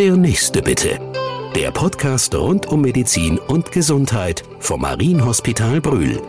Der 0.00 0.16
nächste 0.16 0.62
bitte. 0.62 0.98
Der 1.54 1.72
Podcast 1.72 2.34
rund 2.34 2.64
um 2.64 2.80
Medizin 2.80 3.38
und 3.38 3.70
Gesundheit 3.70 4.42
vom 4.58 4.80
Marienhospital 4.80 5.82
Brühl. 5.82 6.22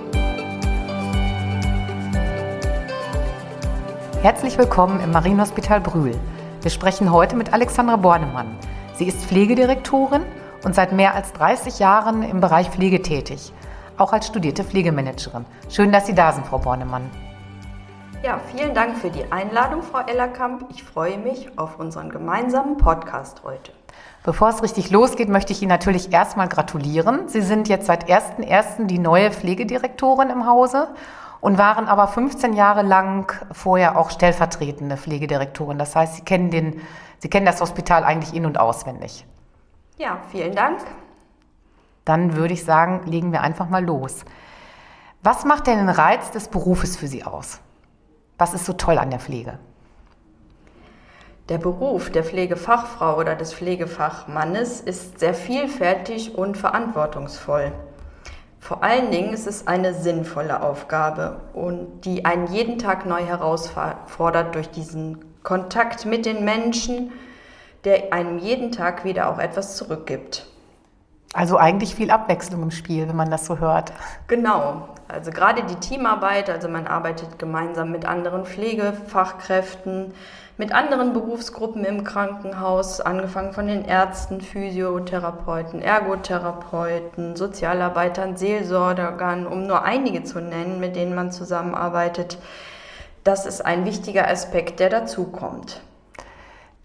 Herzlich 4.21 4.57
willkommen 4.57 4.99
im 4.99 5.11
Marienhospital 5.11 5.79
Brühl. 5.79 6.19
Wir 6.61 6.69
sprechen 6.69 7.13
heute 7.13 7.37
mit 7.37 7.53
Alexandra 7.53 7.95
Bornemann. 7.95 8.57
Sie 8.95 9.05
ist 9.05 9.23
Pflegedirektorin 9.23 10.23
und 10.65 10.75
seit 10.75 10.91
mehr 10.91 11.15
als 11.15 11.31
30 11.31 11.79
Jahren 11.79 12.23
im 12.23 12.41
Bereich 12.41 12.71
Pflege 12.71 13.01
tätig, 13.01 13.53
auch 13.95 14.11
als 14.11 14.27
studierte 14.27 14.65
Pflegemanagerin. 14.65 15.45
Schön, 15.69 15.93
dass 15.93 16.07
Sie 16.07 16.13
da 16.13 16.33
sind, 16.33 16.45
Frau 16.45 16.59
Bornemann. 16.59 17.09
Ja, 18.23 18.39
vielen 18.55 18.75
Dank 18.75 18.97
für 18.97 19.09
die 19.09 19.31
Einladung, 19.31 19.81
Frau 19.81 19.97
Ellerkamp. 19.97 20.65
Ich 20.69 20.83
freue 20.83 21.17
mich 21.17 21.57
auf 21.57 21.79
unseren 21.79 22.11
gemeinsamen 22.11 22.77
Podcast 22.77 23.41
heute. 23.43 23.71
Bevor 24.23 24.49
es 24.49 24.61
richtig 24.61 24.91
losgeht, 24.91 25.27
möchte 25.27 25.53
ich 25.53 25.63
Ihnen 25.63 25.69
natürlich 25.69 26.13
erstmal 26.13 26.47
gratulieren. 26.47 27.27
Sie 27.29 27.41
sind 27.41 27.67
jetzt 27.67 27.87
seit 27.87 28.07
1.1. 28.07 28.85
die 28.85 28.99
neue 28.99 29.31
Pflegedirektorin 29.31 30.29
im 30.29 30.45
Hause 30.45 30.89
und 31.39 31.57
waren 31.57 31.87
aber 31.87 32.07
15 32.07 32.53
Jahre 32.53 32.83
lang 32.83 33.33
vorher 33.51 33.97
auch 33.97 34.11
stellvertretende 34.11 34.97
Pflegedirektorin. 34.97 35.79
Das 35.79 35.95
heißt, 35.95 36.17
Sie 36.17 36.21
kennen, 36.21 36.51
den, 36.51 36.79
Sie 37.17 37.27
kennen 37.27 37.47
das 37.47 37.59
Hospital 37.59 38.03
eigentlich 38.03 38.35
in- 38.35 38.45
und 38.45 38.59
auswendig. 38.59 39.25
Ja, 39.97 40.19
vielen 40.29 40.53
Dank. 40.53 40.77
Dann 42.05 42.35
würde 42.35 42.53
ich 42.53 42.63
sagen, 42.65 43.01
legen 43.07 43.31
wir 43.31 43.41
einfach 43.41 43.67
mal 43.67 43.83
los. 43.83 44.25
Was 45.23 45.43
macht 45.43 45.65
denn 45.65 45.79
den 45.79 45.89
Reiz 45.89 46.29
des 46.29 46.49
Berufes 46.49 46.97
für 46.97 47.07
Sie 47.07 47.23
aus? 47.23 47.59
Was 48.41 48.55
ist 48.55 48.65
so 48.65 48.73
toll 48.73 48.97
an 48.97 49.11
der 49.11 49.19
Pflege? 49.19 49.59
Der 51.47 51.59
Beruf 51.59 52.09
der 52.09 52.23
Pflegefachfrau 52.23 53.19
oder 53.19 53.35
des 53.35 53.53
Pflegefachmannes 53.53 54.81
ist 54.81 55.19
sehr 55.19 55.35
vielfältig 55.35 56.33
und 56.33 56.57
verantwortungsvoll. 56.57 57.71
Vor 58.59 58.83
allen 58.83 59.11
Dingen 59.11 59.31
ist 59.31 59.45
es 59.45 59.67
eine 59.67 59.93
sinnvolle 59.93 60.63
Aufgabe 60.63 61.39
und 61.53 62.01
die 62.01 62.25
einen 62.25 62.47
jeden 62.47 62.79
Tag 62.79 63.05
neu 63.05 63.23
herausfordert 63.23 64.55
durch 64.55 64.71
diesen 64.71 65.19
Kontakt 65.43 66.07
mit 66.07 66.25
den 66.25 66.43
Menschen, 66.43 67.11
der 67.83 68.11
einem 68.11 68.39
jeden 68.39 68.71
Tag 68.71 69.05
wieder 69.05 69.29
auch 69.29 69.37
etwas 69.37 69.77
zurückgibt. 69.77 70.50
Also 71.33 71.57
eigentlich 71.57 71.95
viel 71.95 72.11
Abwechslung 72.11 72.61
im 72.63 72.71
Spiel, 72.71 73.07
wenn 73.07 73.15
man 73.15 73.31
das 73.31 73.45
so 73.45 73.59
hört. 73.59 73.93
Genau. 74.27 74.89
Also 75.07 75.31
gerade 75.31 75.63
die 75.63 75.75
Teamarbeit, 75.75 76.49
also 76.49 76.67
man 76.67 76.87
arbeitet 76.87 77.39
gemeinsam 77.39 77.91
mit 77.91 78.05
anderen 78.05 78.45
Pflegefachkräften, 78.45 80.13
mit 80.57 80.73
anderen 80.73 81.13
Berufsgruppen 81.13 81.85
im 81.85 82.03
Krankenhaus, 82.03 83.01
angefangen 83.01 83.53
von 83.53 83.67
den 83.67 83.85
Ärzten, 83.85 84.41
Physiotherapeuten, 84.41 85.81
Ergotherapeuten, 85.81 87.35
Sozialarbeitern, 87.35 88.35
Seelsorgern, 88.35 89.47
um 89.47 89.65
nur 89.65 89.83
einige 89.83 90.23
zu 90.23 90.39
nennen, 90.39 90.79
mit 90.79 90.95
denen 90.95 91.15
man 91.15 91.31
zusammenarbeitet. 91.31 92.37
Das 93.23 93.45
ist 93.45 93.65
ein 93.65 93.85
wichtiger 93.85 94.27
Aspekt, 94.27 94.79
der 94.79 94.89
dazukommt. 94.89 95.81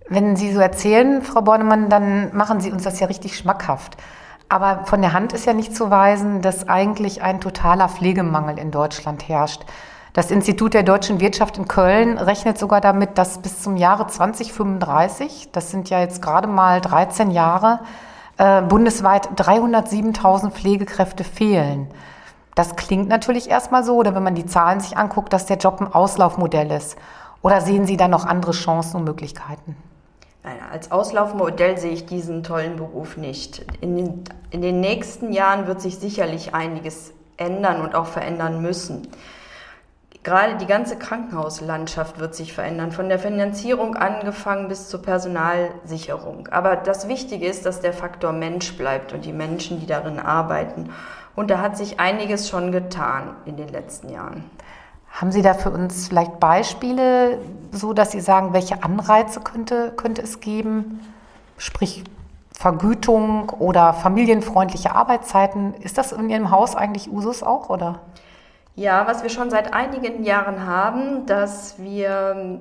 Wenn 0.09 0.37
Sie 0.37 0.53
so 0.53 0.61
erzählen, 0.61 1.23
Frau 1.23 1.43
Bornemann, 1.43 1.89
dann 1.89 2.35
machen 2.37 2.61
Sie 2.61 2.71
uns 2.71 2.85
das 2.85 3.01
ja 3.01 3.09
richtig 3.09 3.37
schmackhaft. 3.37 3.97
Aber 4.49 4.85
von 4.85 5.03
der 5.03 5.13
Hand 5.13 5.33
ist 5.33 5.47
ja 5.47 5.53
nicht 5.53 5.75
zu 5.75 5.91
weisen, 5.91 6.41
dass 6.41 6.69
eigentlich 6.69 7.23
ein 7.23 7.41
totaler 7.41 7.89
Pflegemangel 7.89 8.59
in 8.59 8.71
Deutschland 8.71 9.29
herrscht. 9.29 9.65
Das 10.13 10.31
Institut 10.31 10.73
der 10.73 10.83
deutschen 10.83 11.21
Wirtschaft 11.21 11.59
in 11.59 11.69
Köln 11.69 12.17
rechnet 12.17 12.57
sogar 12.57 12.81
damit, 12.81 13.19
dass 13.19 13.43
bis 13.43 13.61
zum 13.61 13.77
Jahre 13.77 14.07
2035, 14.07 15.51
das 15.53 15.71
sind 15.71 15.91
ja 15.91 16.01
jetzt 16.01 16.23
gerade 16.23 16.49
mal 16.49 16.81
13 16.81 17.31
Jahre, 17.31 17.81
äh, 18.39 18.63
bundesweit 18.63 19.29
307.000 19.37 20.53
Pflegekräfte 20.53 21.23
fehlen. 21.23 21.89
Das 22.55 22.77
klingt 22.77 23.09
natürlich 23.09 23.51
erstmal 23.51 23.85
so, 23.85 23.97
oder 23.97 24.15
wenn 24.15 24.23
man 24.23 24.35
die 24.35 24.47
Zahlen 24.47 24.81
sich 24.81 24.97
anguckt, 24.97 25.33
dass 25.35 25.45
der 25.45 25.59
Job 25.59 25.83
ein 25.83 25.93
Auslaufmodell 25.93 26.71
ist. 26.71 26.97
Oder 27.43 27.61
sehen 27.61 27.85
Sie 27.85 27.99
da 27.99 28.09
noch 28.09 28.25
andere 28.25 28.53
Chancen 28.53 28.97
und 28.97 29.05
Möglichkeiten? 29.05 29.77
Als 30.71 30.93
Auslaufmodell 30.93 31.77
sehe 31.77 31.91
ich 31.91 32.07
diesen 32.07 32.45
tollen 32.45 32.77
Beruf 32.77 33.17
nicht. 33.17 33.65
In 33.81 33.97
den, 33.97 34.25
in 34.51 34.63
den 34.63 34.81
nächsten 34.81 35.33
Jahren 35.33 35.67
wird 35.67 35.81
sich 35.81 35.99
sicherlich 35.99 36.55
einiges 36.55 37.13
ändern 37.37 37.81
und 37.81 37.97
auch 37.97 38.07
verändern 38.07 38.63
müssen. 38.63 39.09
Gerade 40.23 40.57
die 40.57 40.67
ganze 40.67 40.97
Krankenhauslandschaft 40.97 42.19
wird 42.19 42.35
sich 42.35 42.53
verändern, 42.53 42.93
von 42.93 43.09
der 43.09 43.19
Finanzierung 43.19 43.97
angefangen 43.97 44.69
bis 44.69 44.89
zur 44.89 45.03
Personalsicherung. 45.03 46.49
Aber 46.49 46.77
das 46.77 47.09
Wichtige 47.09 47.47
ist, 47.47 47.67
dass 47.67 47.81
der 47.81 47.93
Faktor 47.93 48.33
Mensch 48.33 48.77
bleibt 48.77 49.13
und 49.13 49.25
die 49.25 49.33
Menschen, 49.33 49.81
die 49.81 49.87
darin 49.87 50.19
arbeiten. 50.19 50.91
Und 51.35 51.51
da 51.51 51.61
hat 51.61 51.77
sich 51.77 52.01
einiges 52.01 52.49
schon 52.49 52.73
getan 52.73 53.37
in 53.47 53.57
den 53.57 53.69
letzten 53.69 54.11
Jahren. 54.11 54.45
Haben 55.17 55.33
Sie 55.33 55.41
da 55.41 55.55
für 55.55 55.71
uns 55.71 56.09
vielleicht 56.09 56.39
Beispiele, 56.41 57.39
so 57.73 57.95
dass 57.95 58.13
Sie 58.13 58.21
sagen, 58.21 58.53
welche 58.53 58.83
Anreize 58.83 59.41
könnte, 59.41 59.93
könnte 59.97 60.21
es 60.21 60.41
geben? 60.41 61.01
Sprich 61.57 62.05
Vergütung 62.53 63.49
oder 63.49 63.95
familienfreundliche 63.95 64.95
Arbeitszeiten. 64.95 65.73
Ist 65.81 65.97
das 65.97 66.13
in 66.13 66.29
Ihrem 66.29 66.51
Haus 66.51 66.77
eigentlich 66.77 67.11
Usus 67.11 67.43
auch, 67.43 67.71
oder? 67.71 68.01
Ja, 68.75 69.07
was 69.07 69.23
wir 69.23 69.31
schon 69.31 69.49
seit 69.49 69.73
einigen 69.73 70.23
Jahren 70.23 70.67
haben, 70.67 71.25
dass 71.25 71.79
wir 71.79 72.61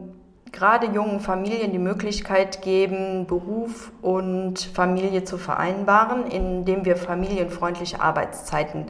gerade 0.54 0.88
jungen 0.88 1.20
Familien 1.20 1.74
die 1.74 1.78
Möglichkeit 1.78 2.62
geben, 2.62 3.28
Beruf 3.28 3.92
und 4.02 4.60
Familie 4.60 5.26
zu 5.26 5.38
vereinbaren, 5.38 6.26
indem 6.28 6.86
wir 6.86 6.96
familienfreundliche 6.96 8.00
Arbeitszeiten 8.00 8.86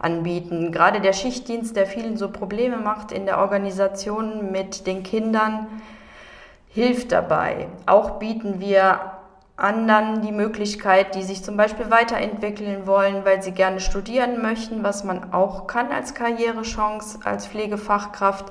anbieten. 0.00 0.72
Gerade 0.72 1.00
der 1.00 1.12
Schichtdienst, 1.12 1.76
der 1.76 1.86
vielen 1.86 2.16
so 2.16 2.30
Probleme 2.30 2.78
macht 2.78 3.12
in 3.12 3.26
der 3.26 3.38
Organisation 3.38 4.50
mit 4.50 4.86
den 4.86 5.02
Kindern, 5.02 5.66
hilft 6.68 7.12
dabei. 7.12 7.68
Auch 7.86 8.18
bieten 8.18 8.60
wir 8.60 9.00
anderen 9.56 10.22
die 10.22 10.32
Möglichkeit, 10.32 11.14
die 11.14 11.22
sich 11.22 11.44
zum 11.44 11.56
Beispiel 11.56 11.90
weiterentwickeln 11.90 12.86
wollen, 12.86 13.24
weil 13.24 13.42
sie 13.42 13.52
gerne 13.52 13.80
studieren 13.80 14.40
möchten, 14.40 14.82
was 14.82 15.04
man 15.04 15.34
auch 15.34 15.66
kann 15.66 15.92
als 15.92 16.14
Karrierechance, 16.14 17.18
als 17.24 17.46
Pflegefachkraft, 17.46 18.46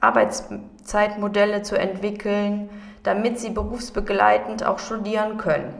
Arbeitszeitmodelle 0.00 1.62
zu 1.62 1.78
entwickeln, 1.78 2.70
damit 3.02 3.38
sie 3.38 3.50
berufsbegleitend 3.50 4.64
auch 4.64 4.78
studieren 4.78 5.36
können. 5.36 5.74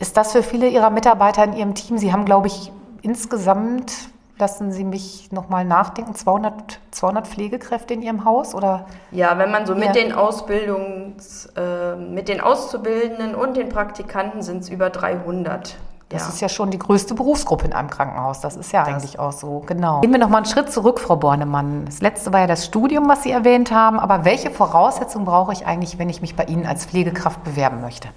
Ist 0.00 0.16
das 0.16 0.32
für 0.32 0.42
viele 0.42 0.68
Ihrer 0.68 0.90
Mitarbeiter 0.90 1.44
in 1.44 1.52
Ihrem 1.52 1.74
Team? 1.74 1.98
Sie 1.98 2.12
haben, 2.12 2.24
glaube 2.24 2.48
ich, 2.48 2.72
insgesamt, 3.04 3.92
lassen 4.38 4.72
Sie 4.72 4.84
mich 4.84 5.30
nochmal 5.30 5.64
nachdenken, 5.64 6.14
200, 6.14 6.80
200 6.90 7.26
Pflegekräfte 7.28 7.94
in 7.94 8.02
Ihrem 8.02 8.24
Haus? 8.24 8.54
Oder? 8.54 8.86
Ja, 9.12 9.38
wenn 9.38 9.50
man 9.50 9.66
so 9.66 9.74
mit, 9.74 9.94
den 9.94 10.12
Ausbildungs, 10.12 11.46
äh, 11.56 11.96
mit 11.96 12.28
den 12.28 12.40
Auszubildenden 12.40 13.34
und 13.34 13.56
den 13.56 13.68
Praktikanten 13.68 14.42
sind 14.42 14.62
es 14.62 14.68
über 14.70 14.90
300. 14.90 15.76
Das 16.08 16.22
ja. 16.22 16.28
ist 16.28 16.40
ja 16.40 16.48
schon 16.48 16.70
die 16.70 16.78
größte 16.78 17.14
Berufsgruppe 17.14 17.66
in 17.66 17.72
einem 17.72 17.90
Krankenhaus. 17.90 18.40
Das 18.40 18.56
ist 18.56 18.72
ja 18.72 18.84
das 18.84 18.94
eigentlich 18.94 19.18
auch 19.18 19.32
so, 19.32 19.60
genau. 19.66 20.00
Gehen 20.00 20.12
wir 20.12 20.18
noch 20.18 20.28
mal 20.28 20.38
einen 20.38 20.46
Schritt 20.46 20.70
zurück, 20.70 21.00
Frau 21.00 21.16
Bornemann. 21.16 21.86
Das 21.86 22.00
letzte 22.00 22.32
war 22.32 22.40
ja 22.40 22.46
das 22.46 22.64
Studium, 22.64 23.08
was 23.08 23.22
Sie 23.22 23.30
erwähnt 23.30 23.72
haben. 23.72 23.98
Aber 23.98 24.24
welche 24.24 24.50
Voraussetzungen 24.50 25.24
brauche 25.24 25.52
ich 25.52 25.66
eigentlich, 25.66 25.98
wenn 25.98 26.08
ich 26.08 26.20
mich 26.20 26.36
bei 26.36 26.44
Ihnen 26.44 26.66
als 26.66 26.86
Pflegekraft 26.86 27.42
bewerben 27.42 27.80
möchte? 27.80 28.08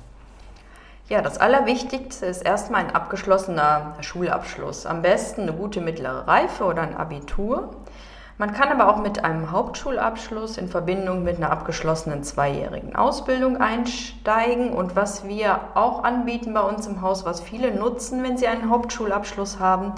Ja, 1.10 1.22
das 1.22 1.38
Allerwichtigste 1.38 2.26
ist 2.26 2.42
erstmal 2.42 2.82
ein 2.82 2.94
abgeschlossener 2.94 3.94
Schulabschluss. 4.02 4.86
Am 4.86 5.02
besten 5.02 5.44
eine 5.44 5.54
gute 5.54 5.80
mittlere 5.80 6.28
Reife 6.28 6.66
oder 6.66 6.82
ein 6.82 6.98
Abitur. 6.98 7.78
Man 8.38 8.52
kann 8.52 8.68
aber 8.68 8.94
auch 8.94 9.02
mit 9.02 9.24
einem 9.24 9.52
Hauptschulabschluss 9.52 10.58
in 10.58 10.68
Verbindung 10.68 11.24
mit 11.24 11.38
einer 11.38 11.50
abgeschlossenen 11.50 12.24
zweijährigen 12.24 12.94
Ausbildung 12.98 13.56
einsteigen. 13.56 14.74
Und 14.74 14.98
was 14.98 15.26
wir 15.26 15.62
auch 15.76 16.04
anbieten 16.04 16.54
bei 16.54 16.60
uns 16.60 16.88
im 16.88 17.02
Haus, 17.02 17.24
was 17.24 17.40
viele 17.40 17.74
nutzen, 17.74 18.22
wenn 18.22 18.38
sie 18.38 18.48
einen 18.48 18.70
Hauptschulabschluss 18.70 19.60
haben, 19.62 19.94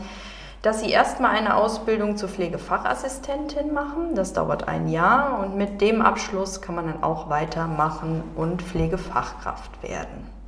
dass 0.61 0.81
sie 0.81 0.91
erstmal 0.91 1.35
eine 1.35 1.55
Ausbildung 1.55 2.17
zur 2.17 2.29
Pflegefachassistentin 2.29 3.73
machen. 3.73 4.13
Das 4.13 4.33
dauert 4.33 4.67
ein 4.67 4.87
Jahr 4.87 5.39
und 5.39 5.57
mit 5.57 5.81
dem 5.81 6.03
Abschluss 6.03 6.61
kann 6.61 6.75
man 6.75 6.85
dann 6.85 7.01
auch 7.01 7.31
weitermachen 7.31 8.23
und 8.35 8.61
Pflegefachkraft 8.61 9.81
werden. 9.81 10.38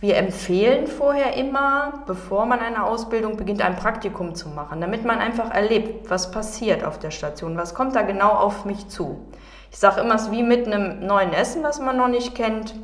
Wir 0.00 0.16
empfehlen 0.16 0.86
vorher 0.86 1.34
immer, 1.34 2.02
bevor 2.06 2.46
man 2.46 2.60
eine 2.60 2.84
Ausbildung 2.84 3.36
beginnt, 3.36 3.62
ein 3.62 3.76
Praktikum 3.76 4.34
zu 4.34 4.48
machen, 4.48 4.80
damit 4.80 5.04
man 5.04 5.18
einfach 5.18 5.50
erlebt, 5.50 6.10
was 6.10 6.30
passiert 6.30 6.84
auf 6.84 6.98
der 6.98 7.10
Station, 7.10 7.56
was 7.56 7.74
kommt 7.74 7.96
da 7.96 8.02
genau 8.02 8.30
auf 8.30 8.64
mich 8.64 8.88
zu. 8.88 9.26
Ich 9.70 9.78
sage 9.78 10.02
immer, 10.02 10.16
es 10.16 10.22
ist 10.22 10.30
wie 10.30 10.42
mit 10.42 10.66
einem 10.66 11.06
neuen 11.06 11.32
Essen, 11.32 11.62
was 11.62 11.80
man 11.80 11.96
noch 11.96 12.08
nicht 12.08 12.34
kennt. 12.34 12.74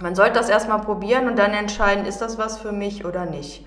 Man 0.00 0.14
sollte 0.14 0.34
das 0.34 0.48
erstmal 0.48 0.80
probieren 0.80 1.26
und 1.26 1.38
dann 1.38 1.52
entscheiden, 1.52 2.06
ist 2.06 2.20
das 2.20 2.38
was 2.38 2.58
für 2.58 2.72
mich 2.72 3.04
oder 3.04 3.24
nicht. 3.24 3.66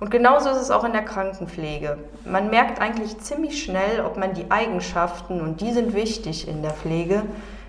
Und 0.00 0.10
genauso 0.10 0.50
ist 0.50 0.58
es 0.58 0.70
auch 0.70 0.84
in 0.84 0.92
der 0.92 1.04
Krankenpflege. 1.04 1.98
Man 2.24 2.50
merkt 2.50 2.80
eigentlich 2.80 3.18
ziemlich 3.18 3.62
schnell, 3.62 4.00
ob 4.04 4.16
man 4.16 4.32
die 4.32 4.50
Eigenschaften, 4.50 5.40
und 5.40 5.60
die 5.60 5.72
sind 5.72 5.92
wichtig 5.92 6.46
in 6.46 6.62
der 6.62 6.70
Pflege, 6.70 7.22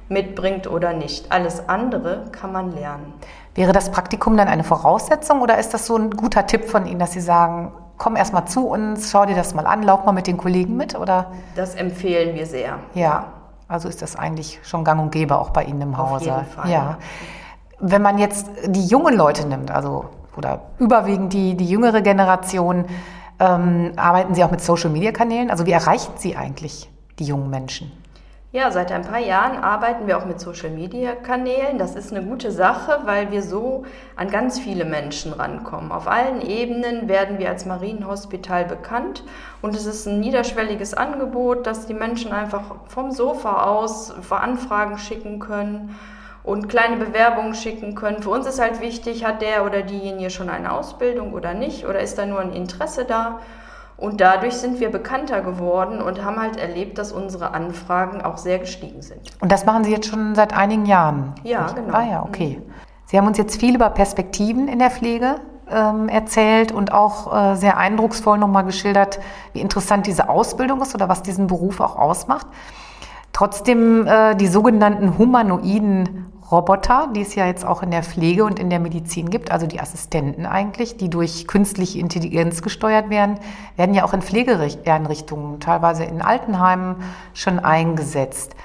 mitbringt 0.09 0.67
oder 0.67 0.94
nicht. 0.94 1.31
Alles 1.31 1.69
andere 1.69 2.25
kann 2.31 2.51
man 2.51 2.71
lernen. 2.71 3.13
Wäre 3.56 3.71
das 3.71 3.91
Praktikum 3.91 4.38
dann 4.38 4.47
eine 4.47 4.63
Voraussetzung 4.63 5.41
oder 5.41 5.57
ist 5.57 5.73
das 5.73 5.85
so 5.85 5.95
ein 5.95 6.11
guter 6.11 6.45
Tipp 6.45 6.69
von 6.69 6.85
Ihnen, 6.85 7.00
dass 7.00 7.13
Sie 7.13 7.21
sagen, 7.21 7.71
komm 7.97 8.15
erst 8.15 8.33
mal 8.33 8.45
zu 8.45 8.67
uns, 8.67 9.11
schau 9.11 9.25
dir 9.25 9.35
das 9.35 9.53
mal 9.53 9.65
an, 9.65 9.83
lauf 9.83 10.06
mal 10.06 10.13
mit 10.13 10.27
den 10.27 10.38
Kollegen 10.38 10.77
mit, 10.77 10.97
oder? 10.97 11.31
Das 11.56 11.75
empfehlen 11.75 12.35
wir 12.35 12.45
sehr. 12.45 12.79
Ja, 12.94 13.25
also 13.67 13.88
ist 13.88 14.01
das 14.01 14.15
eigentlich 14.15 14.59
schon 14.63 14.83
gang 14.83 15.01
und 15.01 15.11
gäbe 15.11 15.38
auch 15.38 15.51
bei 15.51 15.63
Ihnen 15.63 15.81
im 15.81 15.95
Auf 15.95 16.11
Hause. 16.11 16.25
jeden 16.25 16.45
Fall. 16.45 16.69
Ja. 16.69 16.97
Wenn 17.79 18.01
man 18.01 18.17
jetzt 18.17 18.47
die 18.65 18.85
jungen 18.85 19.15
Leute 19.15 19.47
nimmt, 19.47 19.71
also 19.71 20.06
oder 20.35 20.61
überwiegend 20.79 21.33
die, 21.33 21.56
die 21.56 21.67
jüngere 21.67 22.01
Generation, 22.01 22.85
ähm, 23.39 23.91
arbeiten 23.95 24.33
Sie 24.33 24.44
auch 24.44 24.51
mit 24.51 24.61
Social-Media-Kanälen? 24.61 25.51
Also 25.51 25.65
wie 25.65 25.71
erreichen 25.71 26.13
Sie 26.15 26.35
eigentlich 26.35 26.89
die 27.19 27.25
jungen 27.25 27.50
Menschen? 27.50 27.91
Ja, 28.51 28.71
seit 28.71 28.91
ein 28.91 29.03
paar 29.03 29.19
Jahren 29.19 29.57
arbeiten 29.57 30.07
wir 30.07 30.17
auch 30.17 30.25
mit 30.25 30.39
Social-Media-Kanälen. 30.39 31.77
Das 31.77 31.95
ist 31.95 32.11
eine 32.11 32.25
gute 32.25 32.51
Sache, 32.51 33.01
weil 33.05 33.29
wir 33.29 33.43
so 33.43 33.85
an 34.15 34.31
ganz 34.31 34.57
viele 34.57 34.85
Menschen 34.85 35.33
rankommen. 35.33 35.91
Auf 35.91 36.07
allen 36.07 36.41
Ebenen 36.41 37.07
werden 37.07 37.37
wir 37.37 37.49
als 37.49 37.67
Marienhospital 37.67 38.65
bekannt 38.65 39.23
und 39.61 39.75
es 39.75 39.85
ist 39.85 40.07
ein 40.07 40.19
niederschwelliges 40.19 40.95
Angebot, 40.95 41.67
dass 41.67 41.85
die 41.85 41.93
Menschen 41.93 42.31
einfach 42.31 42.63
vom 42.87 43.11
Sofa 43.11 43.65
aus 43.65 44.11
Anfragen 44.31 44.97
schicken 44.97 45.37
können 45.37 45.95
und 46.43 46.69
kleine 46.69 46.97
Bewerbungen 46.97 47.53
schicken 47.53 47.93
können. 47.93 48.23
Für 48.23 48.31
uns 48.31 48.47
ist 48.47 48.59
halt 48.59 48.81
wichtig, 48.81 49.25
hat 49.25 49.43
der 49.43 49.63
oder 49.63 49.83
diejenige 49.83 50.31
schon 50.31 50.49
eine 50.49 50.71
Ausbildung 50.71 51.33
oder 51.33 51.53
nicht 51.53 51.85
oder 51.85 51.99
ist 51.99 52.17
da 52.17 52.25
nur 52.25 52.39
ein 52.39 52.53
Interesse 52.53 53.05
da? 53.05 53.41
Und 53.99 54.21
dadurch 54.21 54.55
sind 54.55 54.79
wir 54.79 54.89
bekannter 54.89 55.41
geworden 55.41 56.01
und 56.01 56.23
haben 56.23 56.37
halt 56.39 56.57
erlebt, 56.57 56.97
dass 56.97 57.11
unsere 57.11 57.53
Anfragen 57.53 58.21
auch 58.21 58.37
sehr 58.37 58.59
gestiegen 58.59 59.01
sind. 59.01 59.19
Und 59.41 59.51
das 59.51 59.65
machen 59.65 59.83
Sie 59.83 59.91
jetzt 59.91 60.07
schon 60.07 60.35
seit 60.35 60.55
einigen 60.55 60.85
Jahren? 60.85 61.33
Ja, 61.43 61.67
genau. 61.73 61.93
Ah 61.93 62.03
ja, 62.03 62.23
okay. 62.23 62.61
Sie 63.05 63.17
haben 63.17 63.27
uns 63.27 63.37
jetzt 63.37 63.59
viel 63.59 63.75
über 63.75 63.89
Perspektiven 63.89 64.67
in 64.67 64.79
der 64.79 64.89
Pflege 64.89 65.35
ähm, 65.69 66.07
erzählt 66.07 66.71
und 66.71 66.93
auch 66.93 67.51
äh, 67.51 67.55
sehr 67.55 67.77
eindrucksvoll 67.77 68.37
nochmal 68.37 68.63
geschildert, 68.63 69.19
wie 69.53 69.59
interessant 69.59 70.07
diese 70.07 70.29
Ausbildung 70.29 70.81
ist 70.81 70.95
oder 70.95 71.09
was 71.09 71.21
diesen 71.21 71.47
Beruf 71.47 71.81
auch 71.81 71.97
ausmacht. 71.97 72.47
Trotzdem 73.33 74.07
äh, 74.07 74.35
die 74.35 74.47
sogenannten 74.47 75.17
humanoiden 75.17 76.28
Roboter, 76.51 77.09
die 77.15 77.21
es 77.21 77.35
ja 77.35 77.45
jetzt 77.45 77.63
auch 77.63 77.83
in 77.83 77.91
der 77.91 78.01
Pflege 78.01 78.43
und 78.43 78.59
in 78.59 78.69
der 78.71 78.79
Medizin 78.79 79.29
gibt, 79.29 79.51
also 79.51 79.67
die 79.67 79.79
Assistenten 79.79 80.47
eigentlich, 80.47 80.97
die 80.97 81.09
durch 81.09 81.47
künstliche 81.47 81.99
Intelligenz 81.99 82.63
gesteuert 82.63 83.11
werden, 83.11 83.39
werden 83.75 83.93
ja 83.93 84.03
auch 84.03 84.13
in 84.13 84.23
Pflegeeinrichtungen, 84.23 85.59
teilweise 85.59 86.05
in 86.05 86.21
Altenheimen 86.23 86.95
schon 87.33 87.59
eingesetzt. 87.59 88.55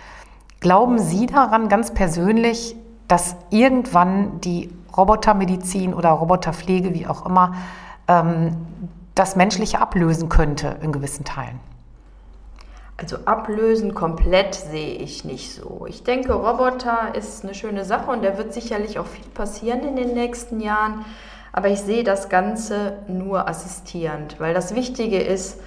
Glauben 0.60 0.98
Sie 0.98 1.26
daran 1.26 1.68
ganz 1.68 1.92
persönlich, 1.92 2.74
dass 3.06 3.36
irgendwann 3.50 4.40
die 4.40 4.70
Robotermedizin 4.96 5.92
oder 5.92 6.10
Roboterpflege, 6.10 6.94
wie 6.94 7.06
auch 7.06 7.26
immer, 7.26 7.54
ähm, 8.08 8.56
das 9.14 9.36
Menschliche 9.36 9.80
ablösen 9.80 10.30
könnte 10.30 10.76
in 10.80 10.90
gewissen 10.90 11.24
Teilen? 11.24 11.60
Also 12.96 13.16
ablösen 13.24 13.92
komplett 13.92 14.54
sehe 14.54 14.94
ich 14.94 15.24
nicht 15.24 15.52
so. 15.52 15.86
Ich 15.88 16.04
denke, 16.04 16.32
Roboter 16.32 17.14
ist 17.16 17.44
eine 17.44 17.54
schöne 17.54 17.84
Sache 17.84 18.10
und 18.10 18.24
da 18.24 18.38
wird 18.38 18.52
sicherlich 18.52 19.00
auch 19.00 19.06
viel 19.06 19.24
passieren 19.34 19.80
in 19.82 19.96
den 19.96 20.14
nächsten 20.14 20.60
Jahren. 20.60 21.04
Aber 21.52 21.68
ich 21.68 21.80
sehe 21.80 22.04
das 22.04 22.28
Ganze 22.28 22.98
nur 23.08 23.48
assistierend, 23.48 24.38
weil 24.38 24.54
das 24.54 24.74
Wichtige 24.74 25.20
ist 25.20 25.60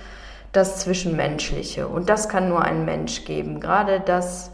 das 0.54 0.80
Zwischenmenschliche. 0.80 1.88
Und 1.88 2.10
das 2.10 2.30
kann 2.30 2.48
nur 2.48 2.62
ein 2.62 2.86
Mensch 2.86 3.26
geben. 3.26 3.60
Gerade 3.60 4.00
das, 4.00 4.52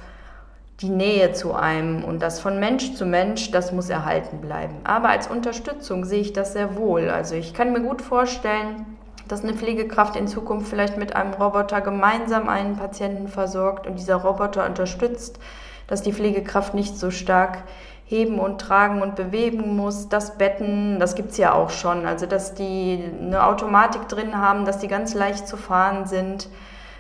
die 0.82 0.90
Nähe 0.90 1.32
zu 1.34 1.54
einem 1.54 2.04
und 2.04 2.22
das 2.24 2.40
von 2.40 2.60
Mensch 2.60 2.96
zu 2.96 3.06
Mensch, 3.06 3.52
das 3.52 3.72
muss 3.72 3.90
erhalten 3.90 4.42
bleiben. 4.42 4.78
Aber 4.84 5.10
als 5.10 5.28
Unterstützung 5.28 6.06
sehe 6.06 6.22
ich 6.22 6.34
das 6.34 6.54
sehr 6.54 6.76
wohl. 6.76 7.10
Also 7.10 7.36
ich 7.36 7.54
kann 7.54 7.72
mir 7.72 7.82
gut 7.82 8.02
vorstellen, 8.02 8.98
dass 9.34 9.44
eine 9.44 9.56
Pflegekraft 9.56 10.16
in 10.16 10.28
Zukunft 10.28 10.68
vielleicht 10.68 10.96
mit 10.96 11.16
einem 11.16 11.34
Roboter 11.34 11.82
gemeinsam 11.82 12.50
einen 12.50 12.78
Patienten 12.78 13.28
versorgt 13.28 13.88
und 13.88 13.98
dieser 13.98 14.18
Roboter 14.18 14.64
unterstützt, 14.64 15.40
dass 15.88 16.04
die 16.04 16.14
Pflegekraft 16.14 16.76
nicht 16.76 17.00
so 17.00 17.10
stark 17.10 17.64
heben 18.06 18.38
und 18.38 18.62
tragen 18.62 19.02
und 19.02 19.16
bewegen 19.16 19.76
muss. 19.76 20.08
Das 20.08 20.38
Betten, 20.38 21.00
das 21.00 21.16
gibt 21.16 21.32
es 21.32 21.38
ja 21.38 21.52
auch 21.52 21.72
schon. 21.72 22.06
Also 22.06 22.28
dass 22.28 22.54
die 22.54 23.04
eine 23.20 23.44
Automatik 23.44 24.08
drin 24.08 24.38
haben, 24.38 24.66
dass 24.66 24.78
die 24.78 24.88
ganz 24.88 25.16
leicht 25.16 25.48
zu 25.48 25.58
fahren 25.58 26.06
sind. 26.06 26.48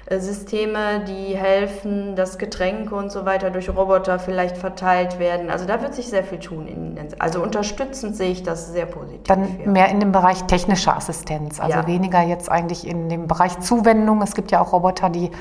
Äh, 0.05 0.19
Systeme, 0.19 1.01
die 1.07 1.35
helfen, 1.37 2.15
dass 2.15 2.37
Getränke 2.37 2.93
und 2.95 3.11
so 3.11 3.25
weiter 3.25 3.51
durch 3.51 3.69
Roboter 3.69 4.19
vielleicht 4.19 4.57
verteilt 4.57 5.17
werden. 5.17 5.49
Also 5.49 5.65
da 5.65 5.81
wird 5.81 5.93
sich 5.95 6.07
sehr 6.07 6.23
viel 6.23 6.39
tun. 6.39 6.67
In, 6.67 6.97
also 7.19 7.41
unterstützend 7.41 8.15
sehe 8.15 8.31
ich 8.31 8.43
das 8.43 8.71
sehr 8.73 8.85
positiv. 8.85 9.23
Dann 9.23 9.59
ja. 9.59 9.69
mehr 9.69 9.89
in 9.89 9.99
dem 9.99 10.11
Bereich 10.11 10.43
technische 10.43 10.93
Assistenz, 10.93 11.59
also 11.59 11.79
Ja. 11.79 11.87
weniger 11.87 12.21
jetzt 12.21 12.51
eigentlich 12.51 12.85
in 12.85 13.07
dem 13.07 13.27
Bereich 13.27 13.59
Zuwendung. 13.59 14.21
Es 14.21 14.35
gibt 14.35 14.51
ja 14.51 14.59
auch 14.59 14.73
Roboter, 14.73 15.09
die 15.09 15.31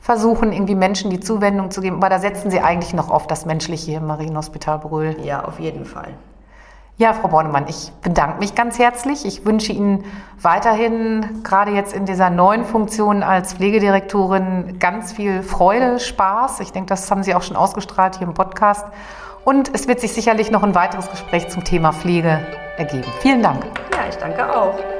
versuchen, 0.00 0.52
irgendwie 0.52 0.74
Menschen 0.74 1.10
die 1.10 1.18
Zuwendung 1.18 1.70
zu 1.70 1.80
geben, 1.80 1.96
aber 1.96 2.10
da 2.10 2.18
setzen 2.18 2.50
Sie 2.50 2.60
eigentlich 2.60 2.92
noch 2.92 3.10
auf 3.10 3.26
das 3.26 3.46
Menschliche 3.46 3.86
hier 3.86 3.98
im 3.98 4.06
Marienhospital 4.06 4.78
Brühl. 4.78 5.16
Ja, 5.24 5.44
auf 5.44 5.58
jeden 5.58 5.86
Fall. 5.86 6.12
Ja, 6.96 7.12
Frau 7.12 7.26
Bornemann, 7.26 7.66
ich 7.66 7.90
bedanke 8.02 8.38
mich 8.38 8.54
ganz 8.54 8.78
herzlich. 8.78 9.24
Ich 9.24 9.44
wünsche 9.44 9.72
Ihnen 9.72 10.04
weiterhin, 10.40 11.42
gerade 11.42 11.72
jetzt 11.72 11.92
in 11.92 12.06
dieser 12.06 12.30
neuen 12.30 12.64
Funktion 12.64 13.24
als 13.24 13.54
Pflegedirektorin, 13.54 14.78
ganz 14.78 15.12
viel 15.12 15.42
Freude, 15.42 15.98
Spaß. 15.98 16.60
Ich 16.60 16.70
denke, 16.70 16.90
das 16.90 17.10
haben 17.10 17.24
Sie 17.24 17.34
auch 17.34 17.42
schon 17.42 17.56
ausgestrahlt 17.56 18.18
hier 18.18 18.28
im 18.28 18.34
Podcast. 18.34 18.86
Und 19.44 19.74
es 19.74 19.88
wird 19.88 19.98
sich 19.98 20.12
sicherlich 20.12 20.52
noch 20.52 20.62
ein 20.62 20.76
weiteres 20.76 21.10
Gespräch 21.10 21.48
zum 21.48 21.64
Thema 21.64 21.92
Pflege 21.92 22.46
ergeben. 22.76 23.10
Vielen 23.18 23.42
Dank. 23.42 23.64
Ja, 23.92 24.08
ich 24.08 24.16
danke 24.16 24.48
auch. 24.56 24.93